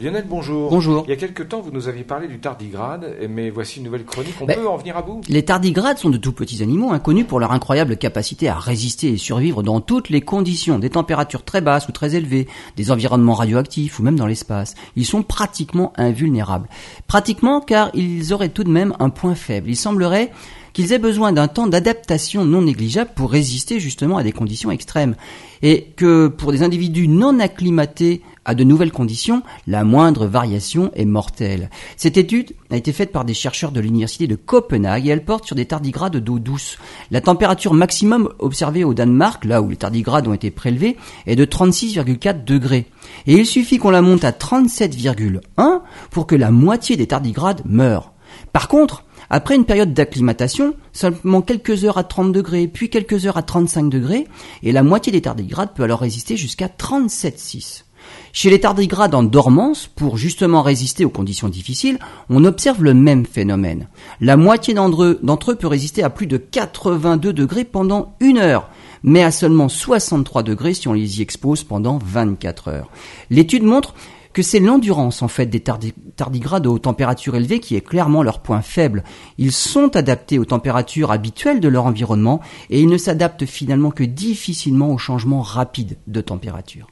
Lionel, 0.00 0.24
bonjour. 0.28 0.70
Bonjour. 0.70 1.04
Il 1.06 1.10
y 1.10 1.12
a 1.12 1.16
quelques 1.16 1.48
temps, 1.48 1.60
vous 1.60 1.70
nous 1.70 1.86
aviez 1.86 2.02
parlé 2.02 2.26
du 2.26 2.40
tardigrade, 2.40 3.14
mais 3.30 3.48
voici 3.48 3.78
une 3.78 3.84
nouvelle 3.84 4.04
chronique. 4.04 4.34
On 4.40 4.44
Ben, 4.44 4.58
peut 4.58 4.68
en 4.68 4.76
venir 4.76 4.96
à 4.96 5.02
bout? 5.02 5.20
Les 5.28 5.44
tardigrades 5.44 5.98
sont 5.98 6.10
de 6.10 6.16
tout 6.16 6.32
petits 6.32 6.64
animaux 6.64 6.90
inconnus 6.90 7.26
pour 7.28 7.38
leur 7.38 7.52
incroyable 7.52 7.96
capacité 7.96 8.48
à 8.48 8.58
résister 8.58 9.10
et 9.10 9.16
survivre 9.18 9.62
dans 9.62 9.80
toutes 9.80 10.08
les 10.08 10.20
conditions, 10.20 10.80
des 10.80 10.90
températures 10.90 11.44
très 11.44 11.60
basses 11.60 11.86
ou 11.86 11.92
très 11.92 12.16
élevées, 12.16 12.48
des 12.74 12.90
environnements 12.90 13.34
radioactifs 13.34 14.00
ou 14.00 14.02
même 14.02 14.16
dans 14.16 14.26
l'espace. 14.26 14.74
Ils 14.96 15.06
sont 15.06 15.22
pratiquement 15.22 15.92
invulnérables. 15.96 16.68
Pratiquement 17.06 17.60
car 17.60 17.90
ils 17.94 18.32
auraient 18.32 18.48
tout 18.48 18.64
de 18.64 18.72
même 18.72 18.94
un 18.98 19.10
point 19.10 19.36
faible. 19.36 19.70
Il 19.70 19.76
semblerait 19.76 20.32
qu'ils 20.72 20.92
aient 20.92 20.98
besoin 20.98 21.30
d'un 21.30 21.46
temps 21.46 21.68
d'adaptation 21.68 22.44
non 22.44 22.62
négligeable 22.62 23.12
pour 23.14 23.30
résister 23.30 23.78
justement 23.78 24.16
à 24.16 24.24
des 24.24 24.32
conditions 24.32 24.72
extrêmes. 24.72 25.14
Et 25.62 25.92
que 25.96 26.26
pour 26.26 26.50
des 26.50 26.64
individus 26.64 27.06
non 27.06 27.38
acclimatés 27.38 28.22
à 28.44 28.54
de 28.54 28.64
nouvelles 28.64 28.92
conditions, 28.92 29.42
la 29.66 29.84
moindre 29.84 30.26
variation 30.26 30.90
est 30.94 31.04
mortelle. 31.04 31.70
Cette 31.96 32.16
étude 32.16 32.52
a 32.70 32.76
été 32.76 32.92
faite 32.92 33.12
par 33.12 33.24
des 33.24 33.34
chercheurs 33.34 33.72
de 33.72 33.80
l'université 33.80 34.26
de 34.26 34.36
Copenhague 34.36 35.06
et 35.06 35.10
elle 35.10 35.24
porte 35.24 35.46
sur 35.46 35.56
des 35.56 35.66
tardigrades 35.66 36.16
d'eau 36.16 36.38
douce. 36.38 36.78
La 37.10 37.20
température 37.20 37.74
maximum 37.74 38.28
observée 38.38 38.84
au 38.84 38.94
Danemark, 38.94 39.44
là 39.44 39.62
où 39.62 39.70
les 39.70 39.76
tardigrades 39.76 40.28
ont 40.28 40.34
été 40.34 40.50
prélevés, 40.50 40.96
est 41.26 41.36
de 41.36 41.44
36,4 41.44 42.44
degrés. 42.44 42.86
Et 43.26 43.34
il 43.34 43.46
suffit 43.46 43.78
qu'on 43.78 43.90
la 43.90 44.02
monte 44.02 44.24
à 44.24 44.32
37,1 44.32 45.80
pour 46.10 46.26
que 46.26 46.36
la 46.36 46.50
moitié 46.50 46.96
des 46.96 47.06
tardigrades 47.06 47.62
meurent. 47.64 48.12
Par 48.52 48.68
contre, 48.68 49.04
après 49.30 49.56
une 49.56 49.64
période 49.64 49.94
d'acclimatation, 49.94 50.74
seulement 50.92 51.40
quelques 51.40 51.84
heures 51.84 51.98
à 51.98 52.04
30 52.04 52.32
degrés, 52.32 52.68
puis 52.68 52.90
quelques 52.90 53.26
heures 53.26 53.36
à 53.36 53.42
35 53.42 53.88
degrés, 53.88 54.26
et 54.62 54.72
la 54.72 54.82
moitié 54.82 55.12
des 55.12 55.22
tardigrades 55.22 55.72
peut 55.74 55.82
alors 55.82 56.00
résister 56.00 56.36
jusqu'à 56.36 56.68
37,6. 56.68 57.84
Chez 58.32 58.50
les 58.50 58.60
tardigrades 58.60 59.14
en 59.14 59.22
dormance, 59.22 59.86
pour 59.86 60.16
justement 60.16 60.62
résister 60.62 61.04
aux 61.04 61.10
conditions 61.10 61.48
difficiles, 61.48 61.98
on 62.28 62.44
observe 62.44 62.82
le 62.82 62.92
même 62.92 63.26
phénomène. 63.26 63.88
La 64.20 64.36
moitié 64.36 64.74
d'entre 64.74 65.04
eux, 65.04 65.54
peut 65.54 65.66
résister 65.68 66.02
à 66.02 66.10
plus 66.10 66.26
de 66.26 66.36
82 66.36 67.32
degrés 67.32 67.64
pendant 67.64 68.16
une 68.20 68.38
heure, 68.38 68.68
mais 69.04 69.22
à 69.22 69.30
seulement 69.30 69.68
63 69.68 70.42
degrés 70.42 70.74
si 70.74 70.88
on 70.88 70.92
les 70.92 71.20
y 71.20 71.22
expose 71.22 71.62
pendant 71.62 71.98
24 72.04 72.68
heures. 72.68 72.90
L'étude 73.30 73.62
montre 73.62 73.94
que 74.32 74.42
c'est 74.42 74.58
l'endurance 74.58 75.22
en 75.22 75.28
fait 75.28 75.46
des 75.46 75.60
tardi- 75.60 75.94
tardigrades 76.16 76.66
aux 76.66 76.80
températures 76.80 77.36
élevées 77.36 77.60
qui 77.60 77.76
est 77.76 77.80
clairement 77.80 78.24
leur 78.24 78.40
point 78.40 78.62
faible. 78.62 79.04
Ils 79.38 79.52
sont 79.52 79.94
adaptés 79.94 80.40
aux 80.40 80.44
températures 80.44 81.12
habituelles 81.12 81.60
de 81.60 81.68
leur 81.68 81.86
environnement 81.86 82.40
et 82.68 82.80
ils 82.80 82.88
ne 82.88 82.98
s'adaptent 82.98 83.46
finalement 83.46 83.92
que 83.92 84.02
difficilement 84.02 84.90
aux 84.92 84.98
changements 84.98 85.42
rapides 85.42 85.98
de 86.08 86.20
température. 86.20 86.88